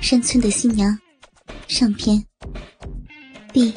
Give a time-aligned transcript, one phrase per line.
[0.00, 0.98] 山村的新娘
[1.68, 2.24] 上篇
[3.52, 3.70] 第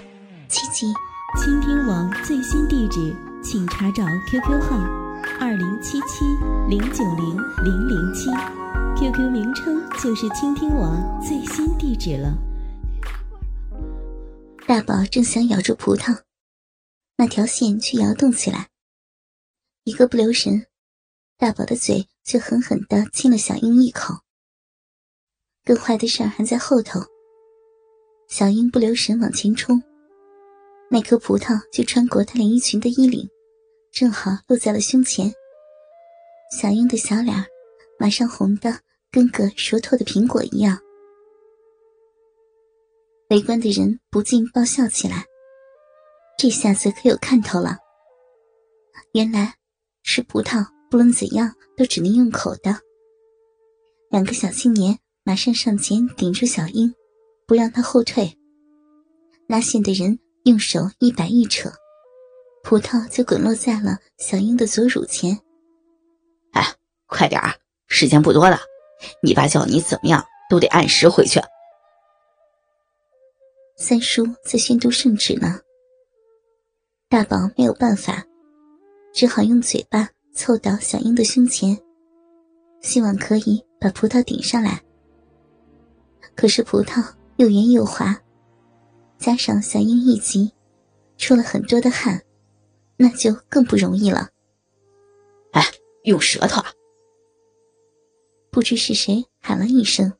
[0.47, 0.87] 七集。
[1.35, 4.77] 倾听网最新地址，请查找 QQ 号
[5.39, 6.23] 二零七七
[6.69, 8.29] 零九零零零七
[8.95, 12.37] ，QQ 名称就是倾听网最新地址了。
[14.67, 16.21] 大宝正想咬住葡萄，
[17.17, 18.69] 那条线却摇动起来，
[19.83, 20.67] 一个不留神，
[21.35, 24.22] 大宝的嘴却狠狠地亲了小英一口。
[25.65, 26.99] 更坏的事儿还在后头。
[28.27, 29.81] 小英不留神往前冲，
[30.89, 33.29] 那颗葡萄就穿过她连衣裙的衣领，
[33.91, 35.31] 正好落在了胸前。
[36.51, 37.35] 小英的小脸
[37.99, 38.79] 马上红的
[39.11, 40.79] 跟个熟透的苹果一样。
[43.29, 45.25] 围观的人不禁爆笑起来。
[46.37, 47.77] 这下子可有看头了。
[49.13, 49.55] 原来，
[50.03, 52.75] 吃葡萄不论怎样都只能用口的。
[54.09, 54.97] 两个小青年。
[55.25, 56.93] 马上上前顶住小英，
[57.47, 58.37] 不让她后退。
[59.47, 61.71] 拉线的人用手一摆一扯，
[62.61, 65.39] 葡萄就滚落在了小英的左乳前。
[66.51, 66.61] 哎，
[67.07, 67.55] 快点啊，
[67.87, 68.59] 时间不多了，
[69.21, 71.39] 你爸叫你怎么样都得按时回去。
[73.77, 75.59] 三叔在宣读圣旨呢。
[77.07, 78.25] 大宝没有办法，
[79.13, 81.77] 只好用嘴巴凑到小英的胸前，
[82.81, 84.83] 希望可以把葡萄顶上来。
[86.35, 88.21] 可是葡萄又圆又滑，
[89.17, 90.51] 加上小英一急，
[91.17, 92.23] 出了很多的汗，
[92.97, 94.29] 那就更不容易了。
[95.51, 95.61] 哎，
[96.03, 96.71] 用舌头啊！
[98.49, 100.13] 不知是谁喊了一声，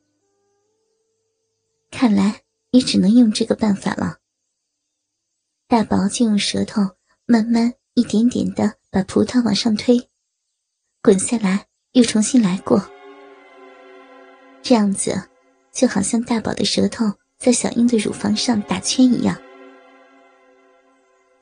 [1.90, 4.18] 看来也只能用这个办法了。
[5.66, 6.82] 大宝就用舌头
[7.26, 10.08] 慢慢一点点的把葡萄往上推，
[11.02, 12.84] 滚下来又重新来过，
[14.62, 15.28] 这样子。
[15.74, 17.04] 就好像大宝的舌头
[17.36, 19.36] 在小英的乳房上打圈一样，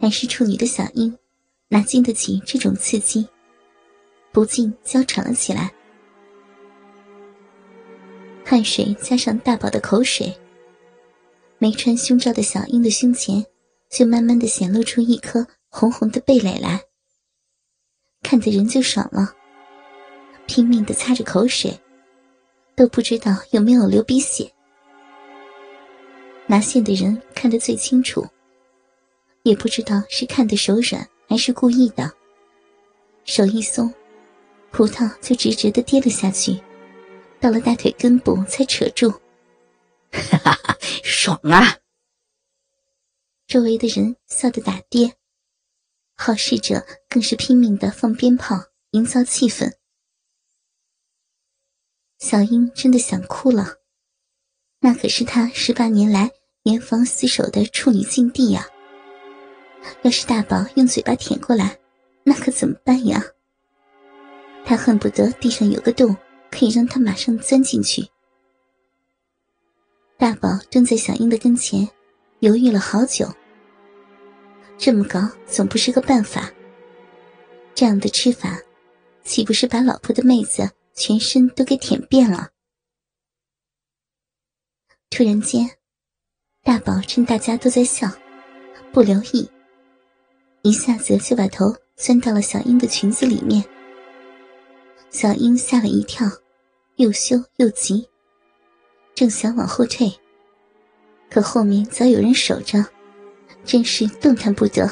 [0.01, 1.17] 还是处女的小英
[1.69, 3.29] 哪经得起这种刺激，
[4.33, 5.71] 不禁娇喘了起来。
[8.43, 10.35] 汗水加上大宝的口水，
[11.59, 13.45] 没穿胸罩的小英的胸前
[13.91, 16.81] 就慢慢的显露出一颗红红的蓓蕾来，
[18.23, 19.35] 看的人就爽了，
[20.47, 21.79] 拼命的擦着口水。
[22.75, 24.51] 都不知道有没有流鼻血。
[26.47, 28.27] 拿线的人看得最清楚，
[29.43, 32.13] 也不知道是看的手软还是故意的。
[33.25, 33.93] 手一松，
[34.71, 36.61] 葡萄就直直的跌了下去，
[37.41, 39.11] 到了大腿根部才扯住。
[40.11, 41.79] 哈哈哈，爽啊！
[43.47, 45.15] 周围的人笑得打跌，
[46.17, 48.59] 好事者更是拼命的放鞭炮，
[48.91, 49.73] 营造气氛。
[52.23, 53.67] 小英真的想哭了，
[54.79, 56.31] 那可是她十八年来
[56.63, 58.65] 严防死守的处女禁地呀！
[60.03, 61.77] 要是大宝用嘴巴舔过来，
[62.23, 63.21] 那可怎么办呀？
[64.65, 66.17] 他恨不得地上有个洞，
[66.49, 68.07] 可以让他马上钻进去。
[70.17, 71.89] 大宝蹲在小英的跟前，
[72.39, 73.29] 犹豫了好久。
[74.79, 76.49] 这么搞总不是个办法。
[77.75, 78.61] 这样的吃法，
[79.25, 80.71] 岂不是把老婆的妹子？
[80.95, 82.51] 全身都给舔遍了。
[85.11, 85.69] 突然间，
[86.63, 88.09] 大宝趁大家都在笑，
[88.93, 89.51] 不留意，
[90.63, 93.65] 一下子就把头钻到了小英的裙子里面。
[95.11, 96.27] 小英吓了一跳，
[96.97, 98.09] 又羞又急，
[99.15, 100.11] 正想往后退，
[101.31, 102.83] 可后面早有人守着，
[103.65, 104.89] 真是动弹不得。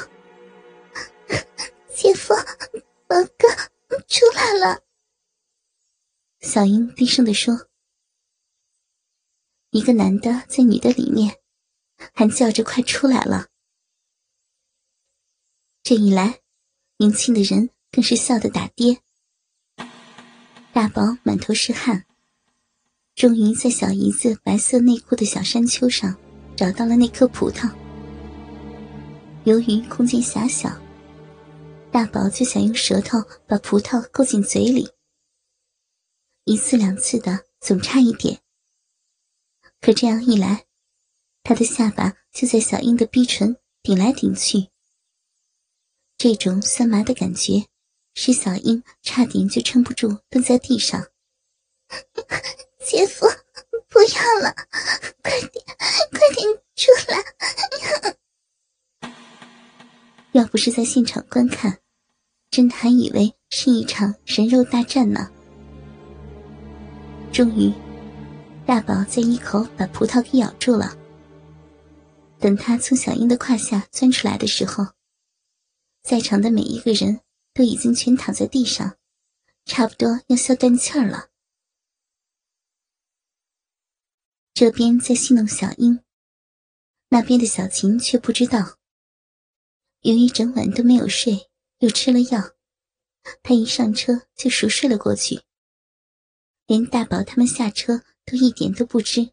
[1.93, 2.35] 姐夫，
[3.07, 3.47] 宝哥
[4.07, 4.79] 出来了。
[6.41, 7.67] 小英低声地说
[9.69, 11.35] ：“一个男的在女的里面，
[12.15, 13.49] 还叫着快出来了。”
[15.83, 16.39] 这一来，
[16.97, 19.01] 迎亲的人更是笑得打跌。
[20.73, 22.05] 大宝满头是汗，
[23.13, 26.17] 终于在小姨子白色内裤的小山丘上
[26.57, 27.71] 找到了那颗葡萄。
[29.43, 30.75] 由于空间狭小，
[31.91, 34.89] 大宝就想用舌头把葡萄勾进嘴里。
[36.51, 38.41] 一次两次的，总差一点。
[39.79, 40.65] 可这样一来，
[41.43, 44.67] 他的下巴就在小英的逼唇顶来顶去。
[46.17, 47.67] 这种酸麻的感觉，
[48.15, 51.07] 使小英差点就撑不住，蹲在地上。
[52.85, 53.25] 姐夫，
[53.87, 54.53] 不要了，
[55.23, 55.65] 快点，
[56.11, 56.45] 快点
[56.75, 57.23] 出来！
[60.33, 61.79] 要不是在现场观看，
[62.49, 65.31] 真的还以为是一场人肉大战呢。
[67.41, 67.73] 终于，
[68.67, 70.95] 大宝在一口把葡萄给咬住了。
[72.39, 74.85] 等他从小英的胯下钻出来的时候，
[76.03, 77.21] 在场的每一个人
[77.51, 78.95] 都已经全躺在地上，
[79.65, 81.29] 差不多要笑断气儿了。
[84.53, 86.03] 这边在戏弄小英，
[87.09, 88.77] 那边的小琴却不知道。
[90.01, 91.49] 由于整晚都没有睡，
[91.79, 92.51] 又吃了药，
[93.41, 95.41] 她一上车就熟睡了过去，
[96.67, 98.01] 连大宝他们下车。
[98.23, 99.27] 都一点都不知，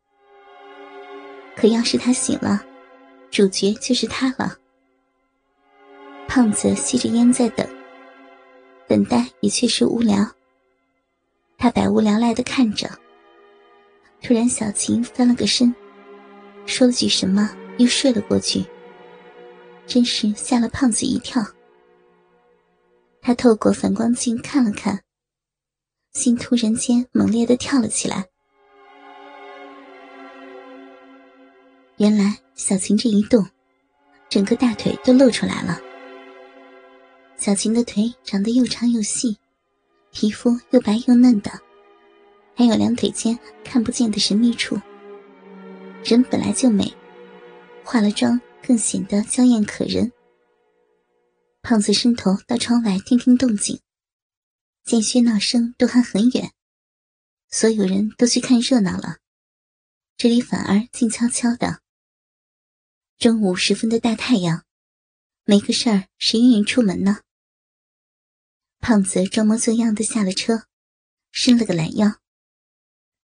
[1.55, 2.65] 可要是他醒了，
[3.31, 4.57] 主角就是他了。
[6.27, 7.69] 胖子吸着烟在等，
[8.89, 10.27] 等待也确实无聊。
[11.59, 12.89] 他百无聊赖的看着，
[14.23, 15.73] 突然小琴翻了个身，
[16.67, 18.65] 说了句什么，又睡了过去，
[19.87, 21.45] 真是吓了胖子一跳。
[23.21, 24.99] 他透过反光镜看了看，
[26.13, 28.27] 心突然间猛烈的跳了起来。
[31.97, 33.45] 原来小琴这一动，
[34.29, 35.81] 整个大腿都露出来了。
[37.37, 39.37] 小琴的腿长得又长又细，
[40.13, 41.51] 皮肤又白又嫩的，
[42.55, 44.81] 还有两腿间看不见的神秘处。
[46.05, 46.93] 人本来就美，
[47.85, 50.11] 化了妆更显得娇艳可人。
[51.63, 53.79] 胖子伸头到窗外听听动静，
[54.89, 56.55] 见喧闹声都还很远，
[57.51, 59.19] 所有人都去看热闹了，
[60.17, 61.83] 这里反而静悄悄的。
[63.19, 64.65] 中午时分的大太阳，
[65.45, 67.21] 没个事儿，谁愿意出门呢？
[68.79, 70.67] 胖子装模作样的下了车，
[71.33, 72.19] 伸了个懒腰。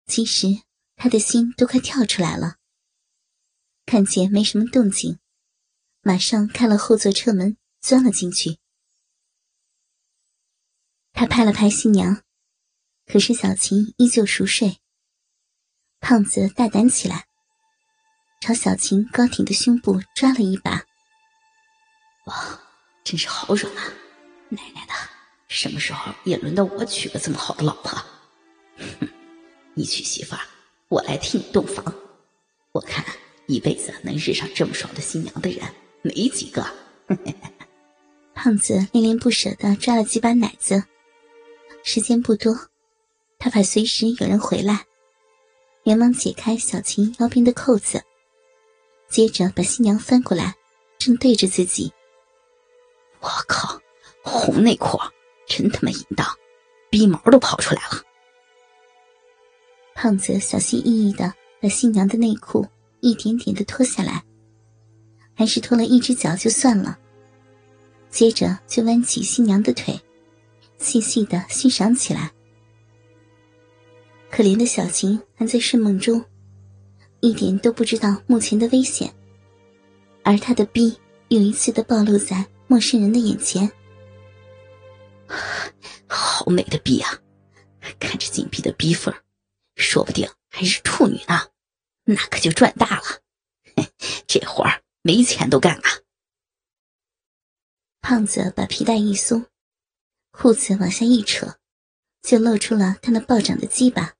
[0.05, 0.61] 其实
[0.95, 2.57] 他的心都快跳出来了。
[3.87, 5.17] 看见没什么动静，
[6.01, 8.59] 马上开了后座车门，钻了进去。
[11.19, 12.21] 他拍了拍新娘，
[13.07, 14.77] 可是小琴依旧熟睡。
[15.99, 17.25] 胖子大胆起来。
[18.39, 20.83] 朝小琴高挺的胸部抓了一把，
[22.27, 22.61] 哇，
[23.03, 23.81] 真是好软啊！
[24.49, 24.93] 奶奶的，
[25.47, 27.99] 什么时候也轮到我娶个这么好的老婆？
[28.77, 29.09] 哼，
[29.73, 30.41] 你娶媳妇儿，
[30.87, 31.83] 我来替你洞房。
[32.73, 33.03] 我看
[33.47, 35.67] 一辈子能日上这么爽的新娘的人
[36.03, 36.63] 没几个。
[38.35, 40.83] 胖子恋恋不舍的抓了几把奶子，
[41.83, 42.53] 时间不多，
[43.39, 44.85] 他怕随时有人回来，
[45.83, 48.01] 连忙解开小琴腰边的扣子。
[49.09, 50.55] 接着把新娘翻过来，
[50.97, 51.91] 正对着自己。
[53.19, 53.79] 我靠，
[54.21, 54.99] 红内裤
[55.47, 56.27] 真他妈淫荡，
[56.89, 58.03] 逼毛都跑出来了。
[59.95, 62.67] 胖子小心翼翼的把新娘的内裤
[62.99, 64.23] 一点点的脱下来，
[65.33, 66.99] 还是脱了一只脚就算了。
[68.09, 69.99] 接着就弯起新娘的腿，
[70.77, 72.31] 细细的欣赏起来。
[74.29, 76.23] 可怜的小琴还在睡梦中。
[77.19, 79.11] 一点都不知道目前的危险，
[80.23, 80.95] 而他的逼
[81.29, 83.69] 又一次的暴露在陌生人的眼前。
[86.07, 87.19] 好美的逼啊！
[87.99, 89.11] 看着紧闭的逼缝，
[89.75, 91.47] 说不定还是处女呢，
[92.05, 93.03] 那可就赚大了。
[94.27, 95.89] 这活儿没钱都干啊！
[97.99, 99.43] 胖子把皮带一松，
[100.39, 101.57] 裤子往下一扯，
[102.21, 104.13] 就露出了他那暴涨的鸡巴，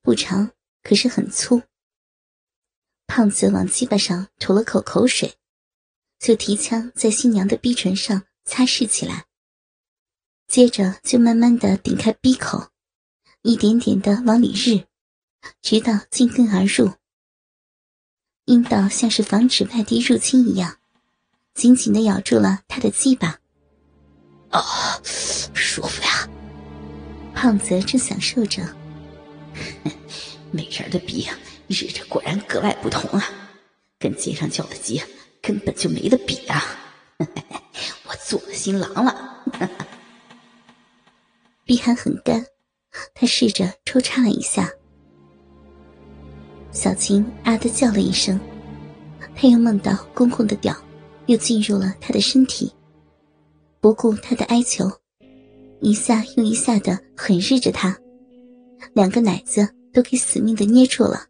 [0.00, 0.52] 不长。
[0.82, 1.64] 可是很粗。
[3.08, 5.34] 胖子往鸡巴上吐了口口水，
[6.18, 9.26] 就提枪在新娘的逼唇上擦拭起来，
[10.46, 12.70] 接着就慢慢的顶开逼口，
[13.42, 14.86] 一点点的往里日，
[15.60, 16.92] 直到进根而入。
[18.44, 20.78] 阴道像是防止外敌入侵一样，
[21.52, 23.40] 紧紧的咬住了他的鸡巴。
[24.50, 26.28] 啊，舒服呀！
[27.34, 28.62] 胖子正享受着。
[30.50, 31.36] 美人的逼啊，
[31.66, 33.28] 日着果然格外不同啊，
[33.98, 35.02] 跟街上叫的鸡
[35.42, 36.62] 根本就没得比啊！
[38.08, 39.44] 我做了新郎了，
[41.64, 42.44] 逼还很干，
[43.14, 44.70] 他试着抽插了一下，
[46.72, 48.38] 小琴啊的叫了一声，
[49.34, 50.74] 他又梦到公公的屌
[51.26, 52.72] 又进入了他的身体，
[53.86, 54.90] 不顾他的哀求，
[55.80, 57.96] 一下又一下的狠日着他，
[58.94, 59.68] 两个奶子。
[59.92, 61.24] 都给死命的捏住了。